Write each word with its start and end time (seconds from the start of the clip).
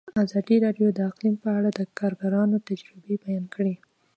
ازادي 0.25 0.55
راډیو 0.65 0.87
د 0.93 0.99
اقلیم 1.09 1.35
په 1.43 1.49
اړه 1.57 1.69
د 1.73 1.81
کارګرانو 1.99 2.57
تجربې 2.67 3.15
بیان 3.23 3.45
کړي. 3.55 3.75